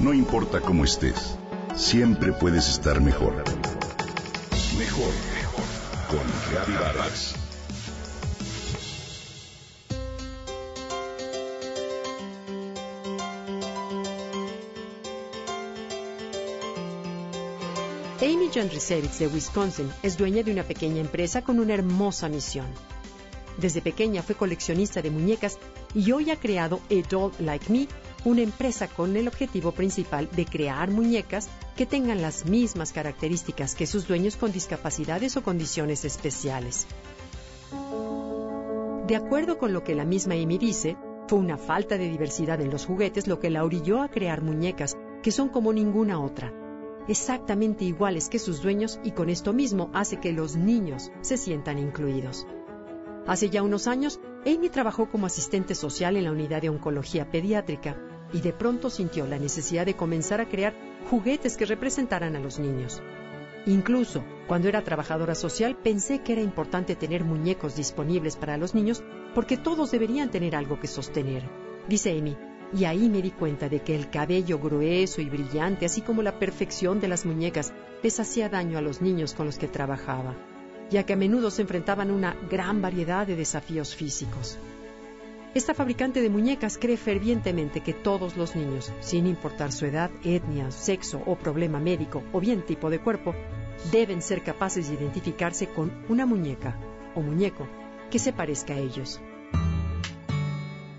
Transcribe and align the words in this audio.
No 0.00 0.14
importa 0.14 0.62
cómo 0.62 0.84
estés, 0.84 1.36
siempre 1.76 2.32
puedes 2.32 2.70
estar 2.70 3.02
mejor. 3.02 3.34
Mejor, 4.78 5.12
mejor. 5.34 5.64
Con 6.08 6.74
Vargas. 6.74 7.34
Amy 18.22 18.48
Jandrisevich 18.54 19.18
de 19.18 19.26
Wisconsin 19.26 19.90
es 20.02 20.16
dueña 20.16 20.42
de 20.42 20.52
una 20.52 20.62
pequeña 20.62 21.02
empresa 21.02 21.42
con 21.42 21.60
una 21.60 21.74
hermosa 21.74 22.30
misión. 22.30 22.66
Desde 23.58 23.82
pequeña 23.82 24.22
fue 24.22 24.34
coleccionista 24.34 25.02
de 25.02 25.10
muñecas 25.10 25.58
y 25.94 26.12
hoy 26.12 26.30
ha 26.30 26.36
creado 26.36 26.80
A 26.90 27.06
Doll 27.06 27.32
Like 27.38 27.70
Me, 27.70 27.86
una 28.24 28.42
empresa 28.42 28.86
con 28.88 29.16
el 29.16 29.28
objetivo 29.28 29.72
principal 29.72 30.28
de 30.30 30.44
crear 30.44 30.90
muñecas 30.90 31.48
que 31.76 31.86
tengan 31.86 32.20
las 32.20 32.44
mismas 32.44 32.92
características 32.92 33.74
que 33.74 33.86
sus 33.86 34.06
dueños 34.06 34.36
con 34.36 34.52
discapacidades 34.52 35.36
o 35.36 35.42
condiciones 35.42 36.04
especiales. 36.04 36.86
De 39.06 39.16
acuerdo 39.16 39.58
con 39.58 39.72
lo 39.72 39.82
que 39.82 39.94
la 39.94 40.04
misma 40.04 40.34
Amy 40.34 40.58
dice, 40.58 40.96
fue 41.28 41.38
una 41.38 41.56
falta 41.56 41.96
de 41.96 42.10
diversidad 42.10 42.60
en 42.60 42.70
los 42.70 42.86
juguetes 42.86 43.26
lo 43.26 43.40
que 43.40 43.50
la 43.50 43.64
orilló 43.64 44.02
a 44.02 44.08
crear 44.08 44.42
muñecas 44.42 44.96
que 45.22 45.30
son 45.30 45.48
como 45.48 45.72
ninguna 45.72 46.20
otra, 46.20 46.52
exactamente 47.08 47.84
iguales 47.84 48.28
que 48.28 48.38
sus 48.38 48.62
dueños 48.62 49.00
y 49.02 49.12
con 49.12 49.30
esto 49.30 49.52
mismo 49.52 49.90
hace 49.94 50.18
que 50.18 50.32
los 50.32 50.56
niños 50.56 51.10
se 51.22 51.36
sientan 51.36 51.78
incluidos. 51.78 52.46
Hace 53.26 53.48
ya 53.48 53.62
unos 53.62 53.86
años, 53.86 54.20
Amy 54.46 54.68
trabajó 54.68 55.10
como 55.10 55.26
asistente 55.26 55.74
social 55.74 56.16
en 56.16 56.24
la 56.24 56.32
unidad 56.32 56.62
de 56.62 56.70
oncología 56.70 57.30
pediátrica 57.30 58.09
y 58.32 58.40
de 58.40 58.52
pronto 58.52 58.90
sintió 58.90 59.26
la 59.26 59.38
necesidad 59.38 59.86
de 59.86 59.96
comenzar 59.96 60.40
a 60.40 60.48
crear 60.48 60.74
juguetes 61.08 61.56
que 61.56 61.66
representaran 61.66 62.36
a 62.36 62.40
los 62.40 62.58
niños. 62.58 63.02
Incluso 63.66 64.24
cuando 64.46 64.68
era 64.68 64.82
trabajadora 64.82 65.34
social 65.34 65.76
pensé 65.76 66.22
que 66.22 66.32
era 66.32 66.42
importante 66.42 66.96
tener 66.96 67.24
muñecos 67.24 67.76
disponibles 67.76 68.36
para 68.36 68.56
los 68.56 68.74
niños 68.74 69.02
porque 69.34 69.56
todos 69.56 69.90
deberían 69.90 70.30
tener 70.30 70.56
algo 70.56 70.80
que 70.80 70.86
sostener. 70.86 71.42
Dice 71.88 72.16
Amy, 72.16 72.36
y 72.72 72.84
ahí 72.84 73.08
me 73.08 73.20
di 73.20 73.30
cuenta 73.30 73.68
de 73.68 73.80
que 73.80 73.94
el 73.94 74.10
cabello 74.10 74.58
grueso 74.58 75.20
y 75.20 75.28
brillante, 75.28 75.86
así 75.86 76.00
como 76.00 76.22
la 76.22 76.38
perfección 76.38 77.00
de 77.00 77.08
las 77.08 77.26
muñecas, 77.26 77.72
les 78.02 78.18
hacía 78.20 78.48
daño 78.48 78.78
a 78.78 78.82
los 78.82 79.02
niños 79.02 79.34
con 79.34 79.46
los 79.46 79.58
que 79.58 79.68
trabajaba, 79.68 80.36
ya 80.90 81.04
que 81.04 81.12
a 81.12 81.16
menudo 81.16 81.50
se 81.50 81.62
enfrentaban 81.62 82.10
a 82.10 82.14
una 82.14 82.36
gran 82.48 82.80
variedad 82.80 83.26
de 83.26 83.36
desafíos 83.36 83.94
físicos. 83.94 84.58
Esta 85.52 85.74
fabricante 85.74 86.22
de 86.22 86.30
muñecas 86.30 86.78
cree 86.78 86.96
fervientemente 86.96 87.80
que 87.80 87.92
todos 87.92 88.36
los 88.36 88.54
niños, 88.54 88.92
sin 89.00 89.26
importar 89.26 89.72
su 89.72 89.84
edad, 89.84 90.08
etnia, 90.22 90.70
sexo 90.70 91.20
o 91.26 91.34
problema 91.34 91.80
médico 91.80 92.22
o 92.32 92.38
bien 92.38 92.64
tipo 92.64 92.88
de 92.88 93.00
cuerpo, 93.00 93.34
deben 93.90 94.22
ser 94.22 94.44
capaces 94.44 94.88
de 94.88 94.94
identificarse 94.94 95.66
con 95.66 95.90
una 96.08 96.24
muñeca 96.24 96.78
o 97.16 97.20
muñeco 97.20 97.66
que 98.12 98.20
se 98.20 98.32
parezca 98.32 98.74
a 98.74 98.78
ellos. 98.78 99.20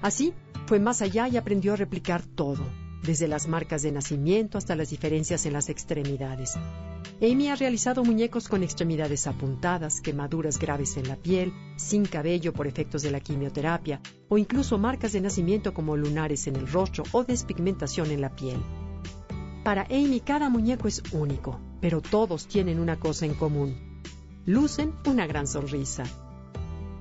Así, 0.02 0.34
fue 0.66 0.82
más 0.82 1.02
allá 1.02 1.30
y 1.30 1.38
aprendió 1.38 1.72
a 1.72 1.78
replicar 1.78 2.22
todo, 2.22 2.66
desde 3.04 3.28
las 3.28 3.48
marcas 3.48 3.82
de 3.82 3.92
nacimiento 3.92 4.58
hasta 4.58 4.76
las 4.76 4.90
diferencias 4.90 5.46
en 5.46 5.54
las 5.54 5.70
extremidades. 5.70 6.54
Amy 7.22 7.50
ha 7.50 7.56
realizado 7.56 8.04
muñecos 8.04 8.48
con 8.48 8.64
extremidades 8.64 9.28
apuntadas, 9.28 10.02
quemaduras 10.02 10.58
graves 10.58 10.98
en 10.98 11.08
la 11.08 11.16
piel, 11.16 11.54
sin 11.76 12.06
cabello 12.06 12.54
por 12.54 12.68
efectos 12.68 13.02
de 13.02 13.12
la 13.12 13.20
quimioterapia, 13.20 14.02
o 14.30 14.38
incluso 14.38 14.78
marcas 14.78 15.14
de 15.14 15.22
nacimiento 15.22 15.74
como 15.74 15.98
lunares 15.98 16.48
en 16.48 16.56
el 16.56 16.68
rostro 16.68 17.04
o 17.12 17.24
despigmentación 17.24 18.12
en 18.12 18.22
la 18.22 18.36
piel. 18.36 18.62
Para 19.64 19.84
Amy 19.84 20.22
cada 20.22 20.50
muñeco 20.50 20.88
es 20.88 21.04
único, 21.12 21.60
pero 21.80 22.02
todos 22.02 22.48
tienen 22.48 22.80
una 22.80 23.00
cosa 23.00 23.26
en 23.26 23.36
común. 23.36 24.02
Lucen 24.46 24.94
una 25.06 25.28
gran 25.28 25.46
sonrisa. 25.46 26.04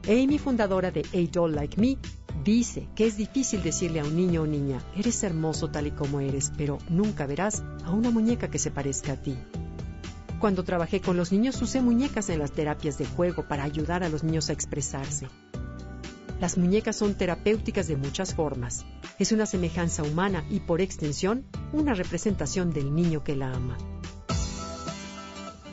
Amy, 0.06 0.38
fundadora 0.38 0.90
de 0.90 1.00
A 1.00 1.30
Doll 1.30 1.54
Like 1.54 1.80
Me, 1.80 1.96
Dice 2.44 2.88
que 2.94 3.06
es 3.06 3.16
difícil 3.16 3.62
decirle 3.62 4.00
a 4.00 4.04
un 4.04 4.16
niño 4.16 4.42
o 4.42 4.46
niña, 4.46 4.80
eres 4.96 5.22
hermoso 5.22 5.70
tal 5.70 5.86
y 5.86 5.90
como 5.90 6.20
eres, 6.20 6.52
pero 6.56 6.78
nunca 6.88 7.26
verás 7.26 7.62
a 7.84 7.90
una 7.90 8.10
muñeca 8.10 8.50
que 8.50 8.58
se 8.58 8.70
parezca 8.70 9.12
a 9.12 9.16
ti. 9.16 9.36
Cuando 10.40 10.64
trabajé 10.64 11.02
con 11.02 11.18
los 11.18 11.32
niños 11.32 11.60
usé 11.60 11.82
muñecas 11.82 12.30
en 12.30 12.38
las 12.38 12.52
terapias 12.52 12.96
de 12.96 13.04
juego 13.04 13.46
para 13.46 13.64
ayudar 13.64 14.02
a 14.04 14.08
los 14.08 14.24
niños 14.24 14.48
a 14.48 14.54
expresarse. 14.54 15.28
Las 16.40 16.56
muñecas 16.56 16.96
son 16.96 17.14
terapéuticas 17.14 17.86
de 17.88 17.96
muchas 17.96 18.34
formas. 18.34 18.86
Es 19.18 19.32
una 19.32 19.44
semejanza 19.44 20.02
humana 20.02 20.42
y 20.48 20.60
por 20.60 20.80
extensión 20.80 21.44
una 21.74 21.92
representación 21.92 22.72
del 22.72 22.94
niño 22.94 23.22
que 23.22 23.36
la 23.36 23.52
ama. 23.52 23.76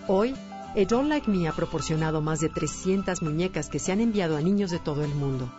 Hoy, 0.09 0.35
A 0.75 0.85
Doll 0.85 1.07
Like 1.07 1.31
Me 1.31 1.47
ha 1.47 1.53
proporcionado 1.53 2.21
más 2.21 2.41
de 2.41 2.49
300 2.49 3.21
muñecas 3.21 3.69
que 3.69 3.79
se 3.79 3.93
han 3.93 4.01
enviado 4.01 4.35
a 4.35 4.41
niños 4.41 4.69
de 4.69 4.79
todo 4.79 5.05
el 5.05 5.15
mundo. 5.15 5.49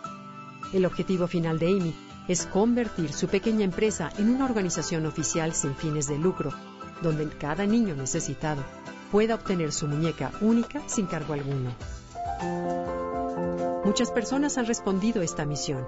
El 0.71 0.85
objetivo 0.85 1.27
final 1.27 1.57
de 1.57 1.67
Amy 1.67 1.95
es 2.27 2.45
convertir 2.45 3.11
su 3.11 3.27
pequeña 3.27 3.65
empresa 3.65 4.11
en 4.19 4.29
una 4.29 4.45
organización 4.45 5.07
oficial 5.07 5.53
sin 5.53 5.73
fines 5.75 6.07
de 6.07 6.19
lucro, 6.19 6.51
donde 7.01 7.27
cada 7.29 7.65
niño 7.65 7.95
necesitado 7.95 8.63
pueda 9.11 9.33
obtener 9.33 9.71
su 9.71 9.87
muñeca 9.87 10.31
única 10.41 10.81
sin 10.87 11.07
cargo 11.07 11.33
alguno. 11.33 11.71
Muchas 13.83 14.11
personas 14.11 14.59
han 14.59 14.67
respondido 14.67 15.21
a 15.21 15.25
esta 15.25 15.45
misión 15.45 15.87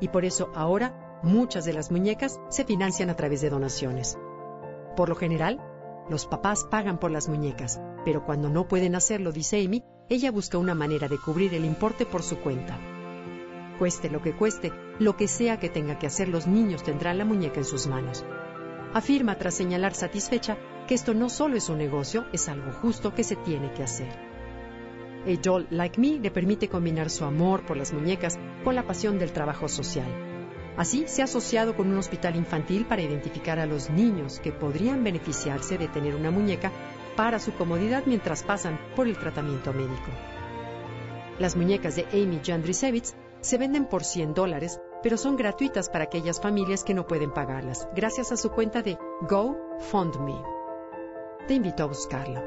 y 0.00 0.08
por 0.08 0.26
eso 0.26 0.50
ahora 0.54 1.20
muchas 1.22 1.64
de 1.64 1.72
las 1.72 1.90
muñecas 1.90 2.38
se 2.50 2.64
financian 2.64 3.08
a 3.08 3.16
través 3.16 3.40
de 3.40 3.48
donaciones. 3.48 4.18
Por 4.94 5.08
lo 5.08 5.14
general, 5.14 5.58
los 6.10 6.26
papás 6.26 6.66
pagan 6.70 6.98
por 6.98 7.10
las 7.10 7.28
muñecas, 7.28 7.80
pero 8.04 8.26
cuando 8.26 8.50
no 8.50 8.68
pueden 8.68 8.94
hacerlo, 8.94 9.32
dice 9.32 9.64
Amy, 9.64 9.84
ella 10.10 10.30
busca 10.30 10.58
una 10.58 10.74
manera 10.74 11.08
de 11.08 11.18
cubrir 11.18 11.54
el 11.54 11.64
importe 11.64 12.04
por 12.04 12.22
su 12.22 12.38
cuenta. 12.38 12.78
Cueste 13.78 14.10
lo 14.10 14.20
que 14.20 14.34
cueste, 14.34 14.72
lo 14.98 15.16
que 15.16 15.28
sea 15.28 15.60
que 15.60 15.68
tenga 15.68 15.98
que 15.98 16.06
hacer, 16.06 16.28
los 16.28 16.46
niños 16.46 16.82
tendrán 16.82 17.18
la 17.18 17.24
muñeca 17.24 17.58
en 17.58 17.64
sus 17.64 17.86
manos. 17.86 18.24
Afirma 18.92 19.38
tras 19.38 19.54
señalar 19.54 19.94
satisfecha 19.94 20.56
que 20.88 20.94
esto 20.94 21.14
no 21.14 21.28
solo 21.28 21.56
es 21.56 21.68
un 21.68 21.78
negocio, 21.78 22.26
es 22.32 22.48
algo 22.48 22.72
justo 22.72 23.14
que 23.14 23.22
se 23.22 23.36
tiene 23.36 23.72
que 23.72 23.84
hacer. 23.84 24.08
A 25.26 25.40
Doll 25.42 25.66
Like 25.70 26.00
Me 26.00 26.18
le 26.18 26.30
permite 26.30 26.68
combinar 26.68 27.10
su 27.10 27.24
amor 27.24 27.64
por 27.66 27.76
las 27.76 27.92
muñecas 27.92 28.38
con 28.64 28.74
la 28.74 28.86
pasión 28.86 29.18
del 29.18 29.32
trabajo 29.32 29.68
social. 29.68 30.08
Así 30.76 31.04
se 31.06 31.22
ha 31.22 31.24
asociado 31.26 31.76
con 31.76 31.90
un 31.90 31.98
hospital 31.98 32.36
infantil 32.36 32.86
para 32.86 33.02
identificar 33.02 33.58
a 33.58 33.66
los 33.66 33.90
niños 33.90 34.40
que 34.40 34.52
podrían 34.52 35.04
beneficiarse 35.04 35.76
de 35.76 35.88
tener 35.88 36.14
una 36.14 36.30
muñeca 36.30 36.72
para 37.16 37.38
su 37.38 37.52
comodidad 37.52 38.04
mientras 38.06 38.42
pasan 38.42 38.80
por 38.96 39.06
el 39.06 39.18
tratamiento 39.18 39.72
médico. 39.72 40.10
Las 41.38 41.56
muñecas 41.56 41.96
de 41.96 42.06
Amy 42.12 42.40
Jandrisevich 42.44 43.12
se 43.40 43.58
venden 43.58 43.86
por 43.86 44.04
100 44.04 44.34
dólares, 44.34 44.80
pero 45.02 45.16
son 45.16 45.36
gratuitas 45.36 45.88
para 45.88 46.04
aquellas 46.04 46.40
familias 46.40 46.84
que 46.84 46.94
no 46.94 47.06
pueden 47.06 47.32
pagarlas, 47.32 47.88
gracias 47.94 48.32
a 48.32 48.36
su 48.36 48.50
cuenta 48.50 48.82
de 48.82 48.98
GoFundMe. 49.28 50.42
Te 51.46 51.54
invito 51.54 51.82
a 51.82 51.86
buscarlo. 51.86 52.42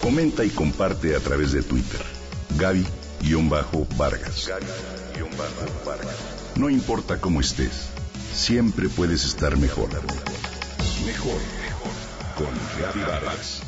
Comenta 0.00 0.44
y 0.44 0.50
comparte 0.50 1.14
a 1.14 1.20
través 1.20 1.52
de 1.52 1.62
Twitter. 1.62 2.00
Gaby-Vargas. 2.58 4.48
Gaby-Vargas. 4.48 6.16
No 6.56 6.68
importa 6.68 7.20
cómo 7.20 7.40
estés 7.40 7.90
siempre 8.32 8.88
puedes 8.88 9.24
estar 9.24 9.56
mejor. 9.56 9.90
Mejor, 11.04 11.40
mejor. 11.62 11.92
Con 12.36 13.04
Vargas. 13.06 13.62